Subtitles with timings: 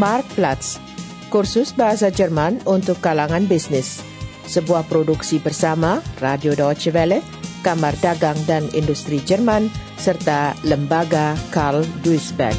[0.00, 0.80] Marktplatz,
[1.28, 4.00] kursus bahasa Jerman untuk kalangan bisnis.
[4.48, 7.20] Sebuah produksi bersama Radio Deutsche Welle,
[7.60, 9.68] Kamar Dagang dan Industri Jerman,
[10.00, 12.56] serta Lembaga Karl Duisberg.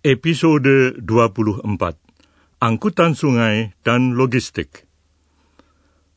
[0.00, 1.68] Episode 24
[2.64, 4.83] Angkutan Sungai dan Logistik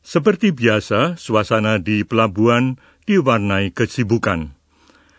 [0.08, 4.56] Seperti biasa, suasana di pelabuhan diwarnai kesibukan.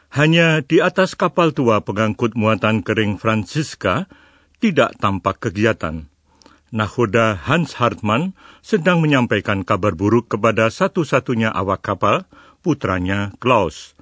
[0.09, 4.09] Hanya di atas kapal tua pengangkut muatan kering Francisca
[4.57, 6.09] tidak tampak kegiatan.
[6.73, 8.33] Nahoda Hans Hartmann
[8.65, 12.25] sedang menyampaikan kabar buruk kepada satu-satunya awak kapal,
[12.65, 13.93] putranya Klaus.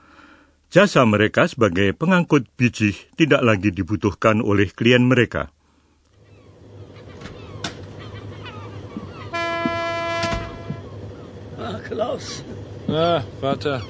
[0.72, 5.52] Jasa mereka sebagai pengangkut biji tidak lagi dibutuhkan oleh klien mereka.
[11.98, 12.44] Klaus.
[12.88, 13.82] Na, Vater.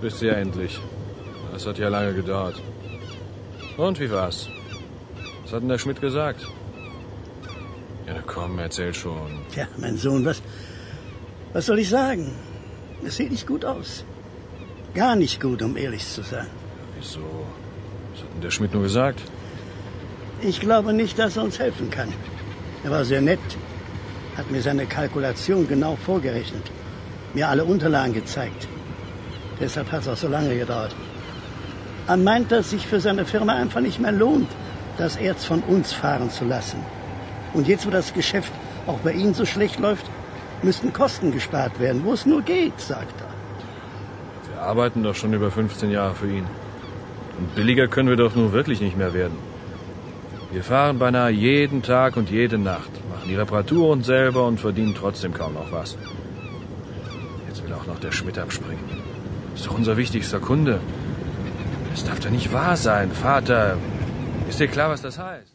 [0.00, 0.80] Bist du ja endlich.
[1.52, 2.56] Das hat ja lange gedauert.
[3.76, 4.48] Und wie war's?
[5.42, 6.40] Was hat denn der Schmidt gesagt?
[8.08, 9.30] Ja, komm, erzähl schon.
[9.52, 10.42] Tja, mein Sohn, was,
[11.52, 12.32] was soll ich sagen?
[13.06, 14.04] Es sieht nicht gut aus.
[14.92, 16.48] Gar nicht gut, um ehrlich zu sein.
[16.96, 17.20] Wieso?
[18.10, 19.20] Was hat denn der Schmidt nur gesagt?
[20.42, 22.12] Ich glaube nicht, dass er uns helfen kann.
[22.82, 23.46] Er war sehr nett,
[24.40, 26.66] hat mir seine Kalkulation genau vorgerechnet,
[27.34, 28.68] mir alle Unterlagen gezeigt.
[29.60, 30.94] Deshalb hat es auch so lange gedauert.
[32.08, 34.50] Er meint, dass sich für seine Firma einfach nicht mehr lohnt,
[34.96, 36.80] das Erz von uns fahren zu lassen.
[37.52, 38.52] Und jetzt, wo das Geschäft
[38.86, 40.06] auch bei Ihnen so schlecht läuft,
[40.62, 43.30] müssten Kosten gespart werden, wo es nur geht, sagt er.
[44.50, 46.46] Wir arbeiten doch schon über 15 Jahre für ihn.
[47.38, 49.38] Und billiger können wir doch nun wirklich nicht mehr werden.
[50.52, 55.32] Wir fahren beinahe jeden Tag und jede Nacht, machen die Reparaturen selber und verdienen trotzdem
[55.36, 55.96] kaum noch was.
[57.48, 58.84] Jetzt will auch noch der Schmidt abspringen.
[59.54, 60.80] Ist doch unser wichtigster Kunde.
[61.90, 63.76] Das darf doch nicht wahr sein, Vater.
[64.48, 65.52] Ist dir klar, was das heißt?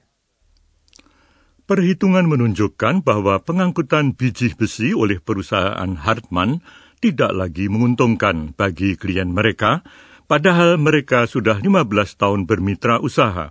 [1.65, 6.61] Perhitungan menunjukkan bahwa pengangkutan biji besi oleh perusahaan Hartmann
[7.01, 9.81] tidak lagi menguntungkan bagi klien mereka,
[10.29, 13.49] padahal mereka sudah 15 tahun bermitra usaha.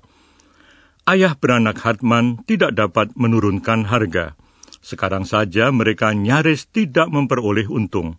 [1.05, 4.33] Ayah beranak Hartmann tidak dapat menurunkan harga.
[4.81, 8.17] Sekarang saja mereka nyaris tidak memperoleh untung.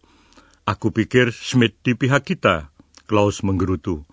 [0.69, 2.69] Aku pikir Schmidt di pihak kita,
[3.09, 4.05] Klaus menggerutu.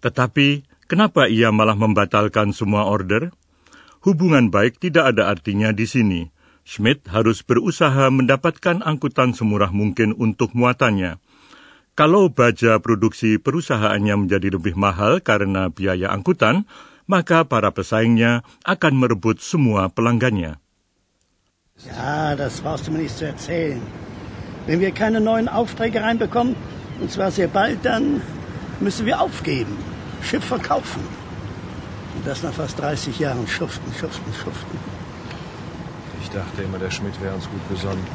[0.00, 3.28] Tetapi, kenapa ia malah membatalkan semua order?
[4.08, 6.32] Hubungan baik tidak ada artinya di sini.
[6.64, 11.20] Schmidt harus berusaha mendapatkan angkutan semurah mungkin untuk muatannya.
[11.92, 16.64] Kalau baja produksi perusahaannya menjadi lebih mahal karena biaya angkutan,
[17.12, 20.56] maka para pesaingnya akan merebut semua pelanggannya.
[21.84, 23.84] Ja, das brauchst du mir nicht zu erzählen.
[24.66, 26.56] Wenn wir keine neuen Aufträge reinbekommen,
[27.00, 28.22] und zwar sehr bald, dann
[28.80, 29.76] müssen wir aufgeben,
[30.22, 31.02] Schiff verkaufen.
[32.14, 34.78] Und das nach fast 30 Jahren schuften, schuften, schuften.
[36.22, 38.06] Ich dachte immer, der Schmidt wäre uns gut besonnen.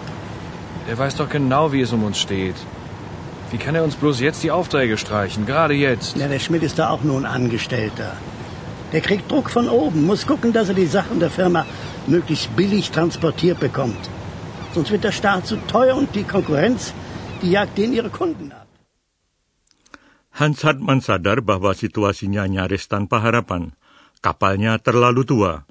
[0.87, 2.55] Der weiß doch genau, wie es um uns steht.
[3.51, 6.15] Wie kann er uns bloß jetzt die Aufträge streichen, gerade jetzt?
[6.17, 8.15] Ja, der Schmidt ist da auch nur ein Angestellter.
[8.91, 11.65] Der kriegt Druck von oben, muss gucken, dass er die Sachen der Firma
[12.07, 14.09] möglichst billig transportiert bekommt.
[14.73, 16.93] Sonst wird der Staat zu teuer und die Konkurrenz,
[17.41, 18.67] die jagt ihre Kunden ab.
[20.37, 23.73] Hans Hartmann sadar bahwa situasinya nyaris tanpa harapan.
[24.21, 25.65] Kapalnya terlalu tua.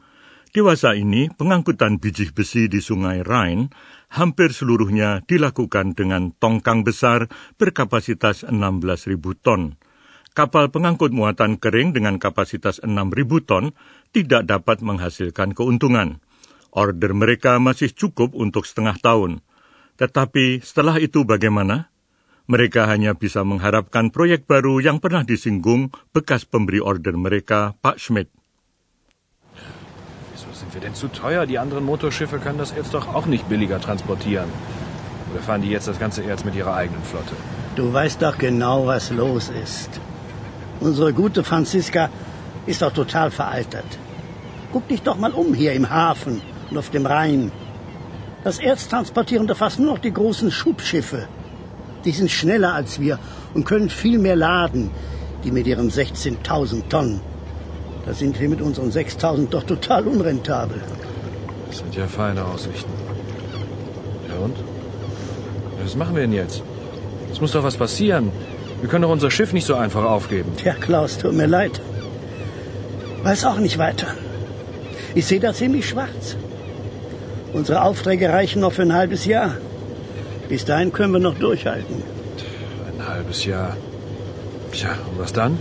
[0.50, 3.70] Dewasa ini, pengangkutan biji besi di sungai Rhine
[4.10, 9.78] hampir seluruhnya dilakukan dengan tongkang besar berkapasitas 16.000 ton.
[10.36, 12.92] Kapal pengangkut muatan kering dengan kapasitas 6.000
[13.48, 13.72] ton
[14.12, 16.20] tidak dapat menghasilkan keuntungan.
[16.76, 19.40] Order mereka masih cukup untuk setengah tahun.
[19.96, 21.88] Tetapi setelah itu bagaimana?
[22.52, 28.28] Mereka hanya bisa mengharapkan proyek baru yang pernah disinggung bekas pemberi order mereka, Pak Schmidt.
[30.36, 31.48] Wieso sind wir denn zu teuer?
[31.48, 34.52] Die anderen Motorschiffe können das Erz doch auch nicht billiger transportieren.
[35.32, 37.32] Oder fahren die jetzt das ganze Erz mit ihrer eigenen Flotte?
[37.72, 39.96] Du weißt doch genau, was los ist.
[40.80, 42.10] Unsere gute Franziska
[42.66, 43.86] ist doch total veraltert.
[44.72, 47.50] Guck dich doch mal um hier im Hafen und auf dem Rhein.
[48.44, 51.28] Das Erz transportieren da fast nur noch die großen Schubschiffe.
[52.04, 53.18] Die sind schneller als wir
[53.54, 54.90] und können viel mehr laden,
[55.44, 57.20] die mit ihren 16.000 Tonnen.
[58.04, 60.80] Da sind wir mit unseren 6.000 doch total unrentabel.
[61.68, 62.92] Das sind ja feine Aussichten.
[64.28, 64.56] Ja und?
[65.82, 66.62] Was machen wir denn jetzt?
[67.32, 68.30] Es muss doch was passieren.
[68.80, 70.52] Wir können doch unser Schiff nicht so einfach aufgeben.
[70.56, 71.80] Tja, Klaus, tut mir leid.
[73.22, 74.08] Weiß auch nicht weiter.
[75.14, 76.36] Ich sehe da ziemlich schwarz.
[77.52, 79.56] Unsere Aufträge reichen noch für ein halbes Jahr.
[80.48, 82.02] Bis dahin können wir noch durchhalten.
[82.86, 83.76] Ein halbes Jahr.
[84.72, 85.58] Tja, und was dann?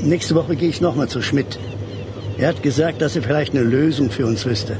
[0.00, 1.58] Nächste Woche gehe ich nochmal zu Schmidt.
[2.38, 4.76] Er hat gesagt, dass er vielleicht eine Lösung für uns wüsste.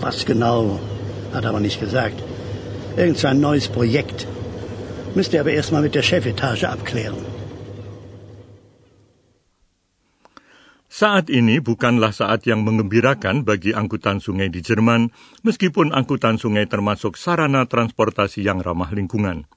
[0.00, 0.78] Was genau,
[1.32, 2.22] hat er aber nicht gesagt.
[2.96, 4.26] Irgend so ein neues Projekt.
[5.16, 7.24] Müsste er aber erstmal mit der Chefetage abklären.
[10.92, 15.08] Saat ini bukanlah saat yang mengembirakan bagi angkutan sungai di Jerman,
[15.40, 19.48] meskipun angkutan sungai termasuk sarana transportasi yang ramah lingkungan.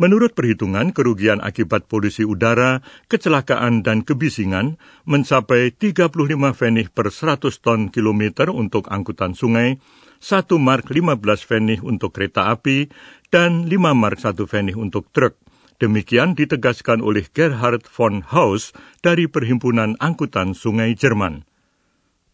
[0.00, 2.80] Menurut perhitungan, kerugian akibat polusi udara,
[3.12, 6.16] kecelakaan, dan kebisingan mencapai 35
[6.56, 9.76] fenih per 100 ton kilometer untuk angkutan sungai,
[10.24, 12.88] 1 mark 15 fenih untuk kereta api,
[13.30, 15.38] dan 5 mark 1 fenih untuk truk.
[15.80, 21.48] Demikian ditegaskan oleh Gerhard von Haus dari Perhimpunan Angkutan Sungai Jerman.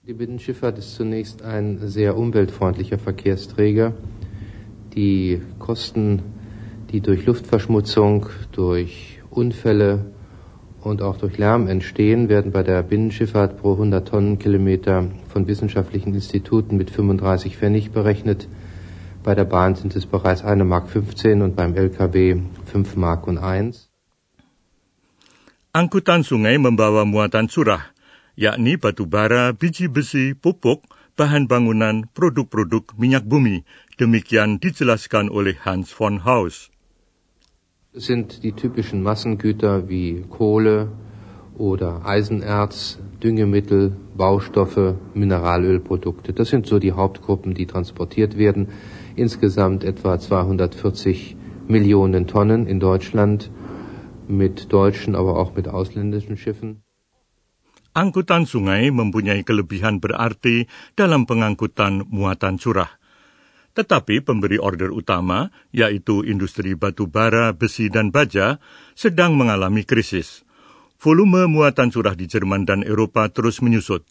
[0.02, 3.94] Die Binnenschifffahrt ist zunächst ein sehr umweltfreundlicher Verkehrsträger.
[4.96, 6.22] Die Kosten,
[6.90, 10.10] die durch Luftverschmutzung, durch Unfälle
[10.80, 16.76] und auch durch Lärm entstehen, werden bei der Binnenschifffahrt pro 100 Tonnenkilometer von wissenschaftlichen Instituten
[16.76, 18.48] mit 35 Pfennig berechnet.
[19.26, 23.38] Bei der Bahn sind es bereits 1 Mark 15 und beim LKW 5 Mark und
[23.38, 23.90] 1.
[25.72, 27.82] Angkutan sungai membawa muatan curah,
[28.36, 30.86] yakni batu bara, biji besi, pupuk,
[31.18, 33.66] bahan bangunan, produk-produk minyak bumi.
[33.98, 36.70] Demikian dijelaskan oleh Hans von Haus.
[37.98, 40.94] Es sind die typischen Massengüter wie Kohle
[41.58, 46.32] oder Eisenerz, Düngemittel, Baustoffe, Mineralölprodukte.
[46.32, 48.68] Das sind so die Hauptgruppen, die transportiert werden
[49.16, 51.34] insgesamt etwa 240
[51.66, 53.50] Millionen Tonnen in Deutschland
[54.28, 56.86] mit deutschen, aber auch mit ausländischen Schiffen.
[57.96, 62.92] Angkutan sungai mempunyai kelebihan berarti dalam pengangkutan muatan curah.
[63.72, 68.60] Tetapi pemberi order utama, yaitu industri batu bara, besi, dan baja,
[68.92, 70.44] sedang mengalami krisis.
[70.96, 74.04] Volume muatan curah di Jerman dan Eropa terus menyusut.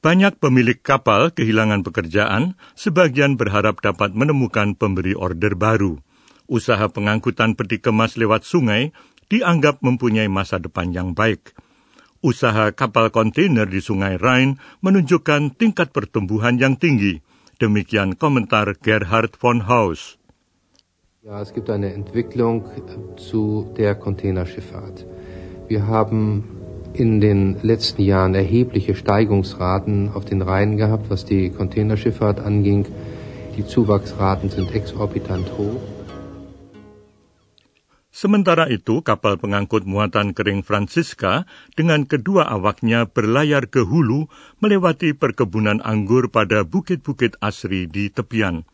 [0.00, 6.00] Banyak pemilik kapal kehilangan pekerjaan, sebagian berharap dapat menemukan pemberi order baru.
[6.48, 8.96] Usaha pengangkutan peti kemas lewat sungai
[9.28, 11.52] dianggap mempunyai masa depan yang baik.
[12.24, 17.20] Usaha kapal kontainer di sungai Rhine menunjukkan tingkat pertumbuhan yang tinggi.
[17.60, 20.16] Demikian komentar Gerhard von Haus.
[21.20, 22.64] Ja, es gibt eine Entwicklung
[23.20, 25.04] zu der Containerschifffahrt.
[25.68, 26.59] Wir haben
[26.94, 32.86] in den letzten Jahren erhebliche Steigungsraten auf den Rhein gehabt, was die Containerschifffahrt anging.
[33.56, 35.82] Die Zuwachsraten sind exorbitant hoch.
[38.10, 41.46] Sementara itu, kapal pengangkut muatan kering Francisca
[41.78, 44.28] dengan kedua awaknya berlayar ke hulu
[44.60, 48.68] melewati perkebunan anggur pada bukit-bukit asri di tepian.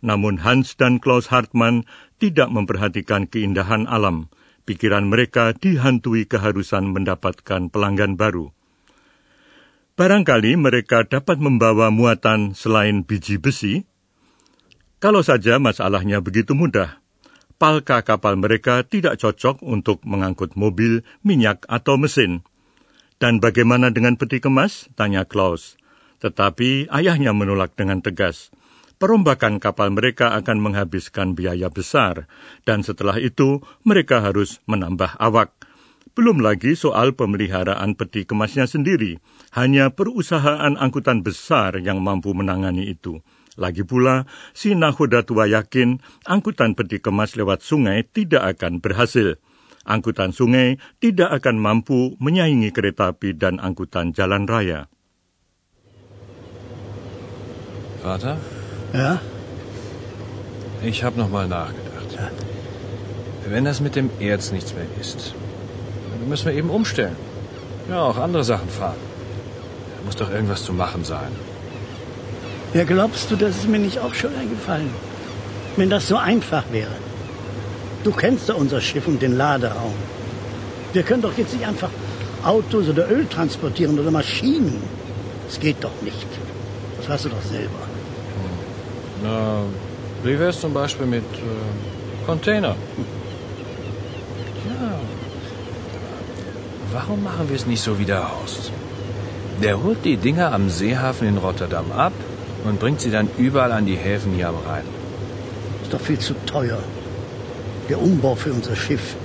[0.00, 1.84] Namun Hans dan Klaus Hartmann
[2.16, 4.32] tidak memperhatikan keindahan alam
[4.64, 8.52] pikiran mereka dihantui keharusan mendapatkan pelanggan baru.
[9.98, 13.84] Barangkali mereka dapat membawa muatan selain biji besi.
[15.00, 17.00] Kalau saja masalahnya begitu mudah,
[17.60, 22.40] palka kapal mereka tidak cocok untuk mengangkut mobil, minyak, atau mesin.
[23.20, 24.88] Dan bagaimana dengan peti kemas?
[24.96, 25.76] Tanya Klaus.
[26.24, 28.52] Tetapi ayahnya menolak dengan tegas
[29.00, 32.28] perombakan kapal mereka akan menghabiskan biaya besar,
[32.68, 35.56] dan setelah itu mereka harus menambah awak.
[36.12, 39.16] Belum lagi soal pemeliharaan peti kemasnya sendiri,
[39.56, 43.24] hanya perusahaan angkutan besar yang mampu menangani itu.
[43.56, 49.40] Lagi pula, si nahoda tua yakin angkutan peti kemas lewat sungai tidak akan berhasil.
[49.88, 54.92] Angkutan sungai tidak akan mampu menyaingi kereta api dan angkutan jalan raya.
[58.04, 58.59] Vater?
[58.92, 59.20] Ja?
[60.82, 62.12] Ich habe noch mal nachgedacht.
[62.16, 62.30] Ja.
[63.48, 65.34] Wenn das mit dem Erz nichts mehr ist,
[66.18, 67.16] dann müssen wir eben umstellen.
[67.88, 68.96] Ja, auch andere Sachen fahren.
[69.96, 71.32] Da muss doch irgendwas zu machen sein.
[72.72, 74.90] Ja, glaubst du, das ist mir nicht auch schon eingefallen?
[75.76, 76.94] Wenn das so einfach wäre.
[78.04, 79.94] Du kennst ja unser Schiff und den Laderaum.
[80.92, 81.90] Wir können doch jetzt nicht einfach
[82.44, 84.82] Autos oder Öl transportieren oder Maschinen.
[85.46, 86.26] Das geht doch nicht.
[86.96, 87.89] Das weißt du doch selber.
[89.22, 89.62] Na,
[90.22, 92.74] wie wär's zum Beispiel mit äh, Container?
[94.68, 95.00] Ja.
[96.92, 98.72] Warum machen wir es nicht so wie der Horst?
[99.62, 102.12] Der holt die Dinger am Seehafen in Rotterdam ab
[102.64, 104.84] und bringt sie dann überall an die Häfen hier am Rhein.
[105.82, 106.78] Ist doch viel zu teuer.
[107.88, 109.16] Der Umbau für unser Schiff,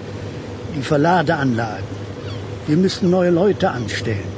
[0.75, 1.95] die Verladeanlagen.
[2.67, 4.31] Wir müssen neue Leute anstellen.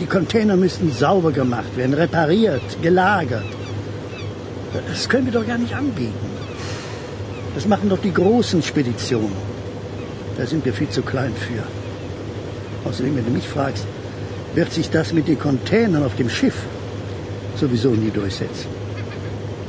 [0.00, 3.55] Die Container müssen sauber gemacht werden, repariert, gelagert.
[4.88, 6.30] Das können wir doch gar nicht anbieten.
[7.54, 9.36] Das machen doch die großen Speditionen.
[10.36, 11.62] Da sind wir viel zu klein für.
[12.88, 13.86] Außerdem, wenn du mich fragst,
[14.54, 16.58] wird sich das mit den Containern auf dem Schiff
[17.56, 18.68] sowieso nie durchsetzen.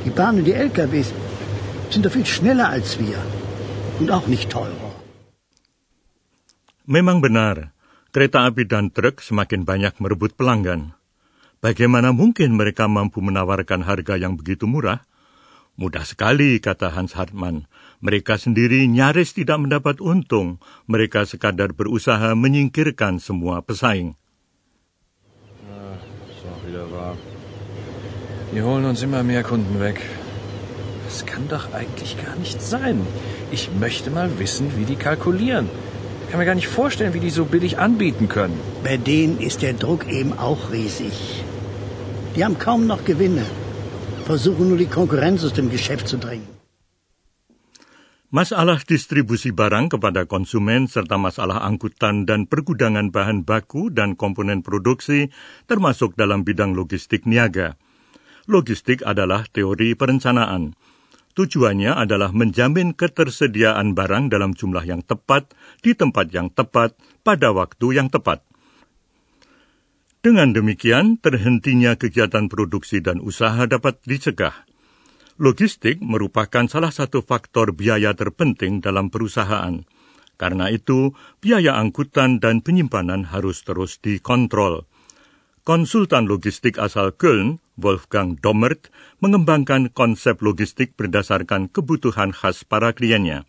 [0.04, 1.12] Die Bahnen und die LKWs
[1.90, 3.18] sind doch viel schneller als wir
[3.98, 4.92] und auch nicht teurer.
[6.84, 7.72] Memang benar,
[8.12, 10.97] kereta api dan truk semakin banyak merebut pelanggan.
[11.58, 15.02] Bagaimana mungkin mereka mampu menawarkan harga yang begitu murah?
[15.78, 17.66] Mudah sekali, kata Hans Hartmann.
[17.98, 20.62] Mereka sendiri nyaris tidak mendapat untung.
[20.86, 24.14] Mereka sekadar berusaha menyingkirkan semua pesaing.
[26.88, 27.14] Wahr.
[28.54, 30.00] Die holen uns immer mehr Kunden weg.
[31.04, 33.00] Das kann doch eigentlich gar nicht sein.
[33.50, 35.68] Ich möchte mal wissen, wie die kalkulieren.
[36.28, 38.60] Ich kann mir gar nicht vorstellen, wie die so billig anbieten können.
[38.84, 41.16] Bei denen ist der Druck eben auch riesig.
[42.36, 43.48] Die haben kaum noch Gewinne,
[44.26, 46.44] versuchen nur die Konkurrenz aus dem Geschäft zu drängen.
[48.28, 55.32] Masalah distribusi barang kepada konsumen serta masalah angkutan dan pergudangan bahan baku dan komponen produksi
[55.64, 57.80] termasuk dalam bidang logistik niaga.
[58.44, 60.76] Logistik adalah teori perencanaan.
[61.38, 67.94] Tujuannya adalah menjamin ketersediaan barang dalam jumlah yang tepat, di tempat yang tepat, pada waktu
[67.94, 68.42] yang tepat.
[70.18, 74.66] Dengan demikian, terhentinya kegiatan produksi dan usaha dapat dicegah.
[75.38, 79.86] Logistik merupakan salah satu faktor biaya terpenting dalam perusahaan.
[80.34, 84.90] Karena itu, biaya angkutan dan penyimpanan harus terus dikontrol.
[85.68, 88.88] Konsultan logistik asal Köln, Wolfgang Dommert,
[89.20, 93.44] mengembangkan konsep logistik berdasarkan kebutuhan khas para kliennya.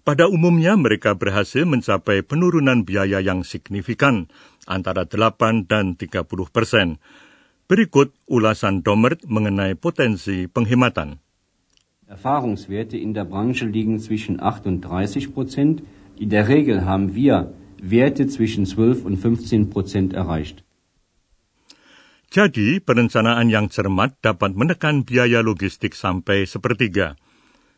[0.00, 4.32] Pada umumnya mereka berhasil mencapai penurunan biaya yang signifikan,
[4.64, 6.96] antara 8 dan 30 persen.
[7.68, 11.20] Berikut ulasan Domert mengenai potensi penghematan.
[12.08, 15.84] Erfahrungswerte in der Branche liegen zwischen 8 und 30 Prozent.
[16.16, 20.64] In der Regel haben wir Werte zwischen 12 und 15 Prozent erreicht.
[22.32, 27.20] Jadi, perencanaan yang cermat dapat menekan biaya logistik sampai sepertiga.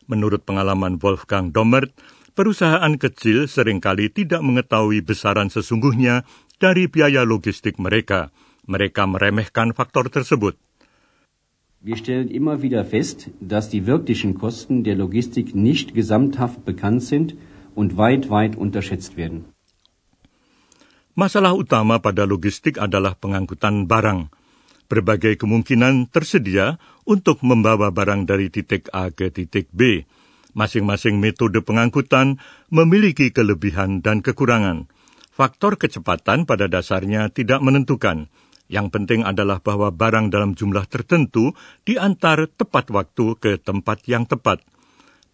[0.07, 1.91] Menurut pengalaman Wolfgang Domert,
[2.39, 6.23] perusahaan kecil sering kali tidak mengetahui besaran sesungguhnya
[6.63, 8.31] dari biaya logistik mereka.
[8.71, 10.55] Mereka meremehkan faktor tersebut.
[11.83, 17.35] Wir stellen immer wieder fest, dass die wirklichen Kosten der Logistik nicht gesamthaft bekannt sind
[17.75, 19.51] und weit, weit unterschätzt werden.
[21.19, 24.44] Masalah utama pada logistik adalah pengangkutan barang.
[24.95, 30.07] Berbagai kemungkinan tersedia untuk membawa barang dari titik A ke titik B.
[30.55, 32.39] Masing-masing metode pengangkutan
[32.71, 34.87] memiliki kelebihan dan kekurangan.
[35.35, 38.31] Faktor kecepatan pada dasarnya tidak menentukan.
[38.71, 44.63] Yang penting adalah bahwa barang dalam jumlah tertentu diantar tepat waktu ke tempat yang tepat.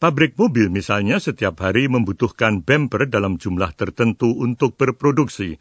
[0.00, 5.60] Pabrik mobil misalnya setiap hari membutuhkan bumper dalam jumlah tertentu untuk berproduksi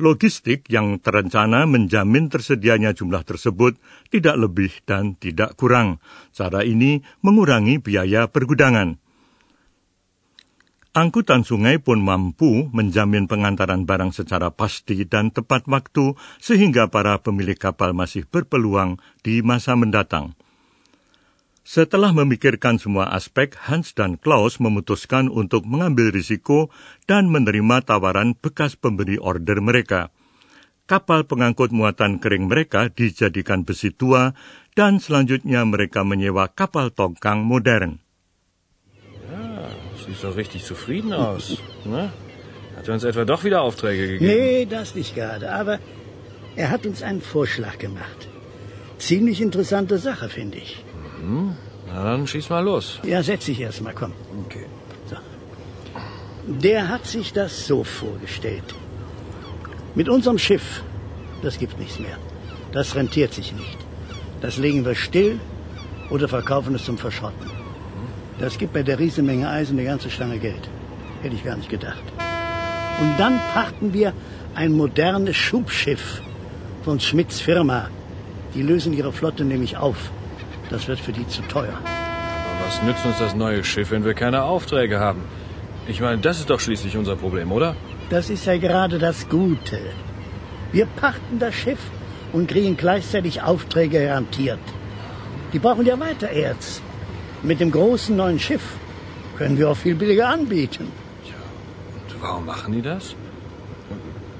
[0.00, 3.76] logistik yang terencana menjamin tersedianya jumlah tersebut
[4.08, 6.00] tidak lebih dan tidak kurang.
[6.32, 8.98] Cara ini mengurangi biaya pergudangan.
[10.90, 17.54] Angkutan sungai pun mampu menjamin pengantaran barang secara pasti dan tepat waktu sehingga para pemilik
[17.54, 20.34] kapal masih berpeluang di masa mendatang.
[21.70, 26.66] Setelah memikirkan semua aspek, Hans dan Klaus memutuskan untuk mengambil risiko
[27.06, 30.10] dan menerima tawaran bekas pemberi order mereka.
[30.90, 34.34] Kapal pengangkut muatan kering mereka dijadikan besi tua
[34.74, 38.02] dan selanjutnya mereka menyewa kapal tongkang modern.
[39.30, 41.54] Ja, sieht doch richtig zufrieden aus.
[41.86, 42.10] Ne?
[42.74, 44.26] Hat er uns etwa doch wieder Aufträge gegeben?
[44.26, 45.54] Nee, das nicht gerade.
[45.54, 45.78] Aber
[46.58, 48.26] er hat uns einen Vorschlag gemacht.
[48.98, 50.89] Ziemlich interessante Sache, finde ich.
[51.20, 51.54] Hm?
[51.86, 53.00] Na dann schieß mal los.
[53.04, 54.12] Ja, setz dich erst mal, komm.
[54.46, 54.66] Okay.
[55.08, 55.16] So.
[56.46, 58.74] Der hat sich das so vorgestellt.
[59.94, 60.82] Mit unserem Schiff,
[61.42, 62.16] das gibt nichts mehr.
[62.72, 63.78] Das rentiert sich nicht.
[64.40, 65.40] Das legen wir still
[66.10, 67.50] oder verkaufen es zum Verschrotten.
[68.38, 70.68] Das gibt bei der Riesenmenge Eisen eine ganze Stange Geld.
[71.22, 72.02] Hätte ich gar nicht gedacht.
[73.00, 74.12] Und dann pachten wir
[74.54, 76.22] ein modernes Schubschiff
[76.84, 77.88] von Schmidts Firma.
[78.54, 80.10] Die lösen ihre Flotte nämlich auf.
[80.70, 81.74] Das wird für die zu teuer.
[81.74, 85.22] Aber was nützt uns das neue Schiff, wenn wir keine Aufträge haben?
[85.88, 87.74] Ich meine, das ist doch schließlich unser Problem, oder?
[88.10, 89.80] Das ist ja gerade das Gute.
[90.72, 91.80] Wir pachten das Schiff
[92.32, 94.60] und kriegen gleichzeitig Aufträge garantiert.
[95.52, 96.80] Die brauchen ja weiter Erz.
[97.42, 98.76] Mit dem großen neuen Schiff
[99.36, 100.86] können wir auch viel billiger anbieten.
[101.94, 103.16] Und warum machen die das?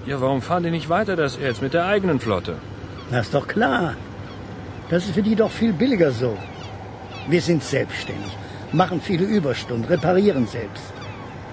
[0.07, 2.57] Ja, warum fahren die nicht weiter das Erz mit der eigenen Flotte?
[3.11, 3.97] Das ist doch klar.
[4.91, 6.37] Das ist für die doch viel billiger so.
[7.29, 8.37] Wir sind selbstständig,
[8.73, 10.93] machen viele Überstunden, reparieren selbst.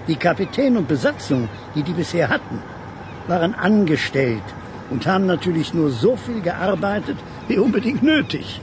[0.08, 2.60] Die Kapitän und Besatzung, die die bisher hatten,
[3.28, 4.42] waren angestellt
[4.90, 8.60] und haben natürlich nur so viel gearbeitet, wie unbedingt nötig.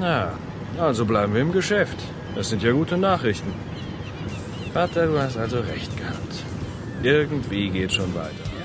[0.00, 0.32] Na,
[0.78, 1.98] also bleiben wir im Geschäft.
[2.34, 3.52] Das sind ja gute Nachrichten.
[4.72, 6.34] Vater, du hast also recht gehabt.
[7.02, 8.59] Irgendwie geht schon weiter.